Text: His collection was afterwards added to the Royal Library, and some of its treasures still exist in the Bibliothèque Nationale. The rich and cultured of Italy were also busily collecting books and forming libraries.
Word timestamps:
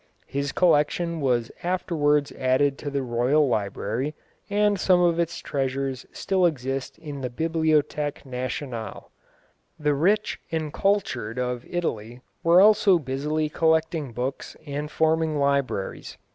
His 0.25 0.51
collection 0.51 1.19
was 1.21 1.51
afterwards 1.61 2.31
added 2.31 2.79
to 2.79 2.89
the 2.89 3.03
Royal 3.03 3.47
Library, 3.47 4.15
and 4.49 4.79
some 4.79 4.99
of 4.99 5.19
its 5.19 5.37
treasures 5.37 6.07
still 6.11 6.47
exist 6.47 6.97
in 6.97 7.21
the 7.21 7.29
Bibliothèque 7.29 8.25
Nationale. 8.25 9.11
The 9.77 9.93
rich 9.93 10.39
and 10.51 10.73
cultured 10.73 11.37
of 11.37 11.67
Italy 11.69 12.21
were 12.43 12.59
also 12.61 12.97
busily 12.97 13.47
collecting 13.47 14.11
books 14.11 14.57
and 14.65 14.89
forming 14.89 15.37
libraries. 15.37 16.17